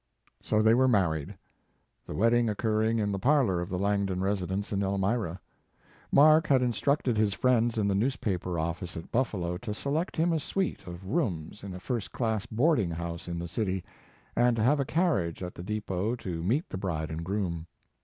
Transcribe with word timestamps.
So 0.41 0.63
they 0.63 0.73
were 0.73 0.87
married, 0.87 1.35
the 2.07 2.15
wedding 2.15 2.49
oc 2.49 2.57
curring 2.57 2.97
in 2.99 3.11
the 3.11 3.19
parlor 3.19 3.61
of 3.61 3.69
the 3.69 3.77
L,angdon 3.77 4.23
residence 4.23 4.73
in 4.73 4.81
Elmira. 4.81 5.39
Mark 6.11 6.47
had 6.47 6.63
in 6.63 6.71
structed 6.71 7.17
his 7.17 7.35
friends 7.35 7.77
in 7.77 7.87
the 7.87 7.93
newspaper 7.93 8.57
office 8.57 8.97
at 8.97 9.11
Buffalo 9.11 9.57
to 9.57 9.75
select 9.75 10.17
him 10.17 10.33
a 10.33 10.39
suite 10.39 10.87
of 10.87 11.05
rooms 11.05 11.63
in 11.63 11.75
a 11.75 11.79
first 11.79 12.11
class 12.11 12.47
boarding 12.47 12.89
house 12.89 13.27
in 13.27 13.37
the 13.37 13.47
city, 13.47 13.83
and 14.35 14.55
to 14.55 14.63
have 14.63 14.79
a 14.79 14.85
carriage 14.85 15.43
at 15.43 15.53
the 15.53 15.61
depot 15.61 16.15
to 16.15 16.41
meet 16.41 16.67
the 16.69 16.79
bride 16.79 17.11
and 17.11 17.23
groom. 17.23 17.67